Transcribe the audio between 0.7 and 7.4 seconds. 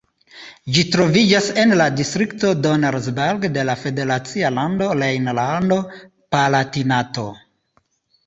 Ĝi troviĝas en la distrikto Donnersberg de la federacia lando Rejnlando-Palatinato.